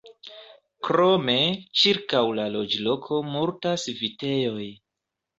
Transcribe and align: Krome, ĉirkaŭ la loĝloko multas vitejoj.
Krome, 0.85 1.35
ĉirkaŭ 1.81 2.21
la 2.39 2.45
loĝloko 2.55 3.19
multas 3.35 3.85
vitejoj. 3.99 4.65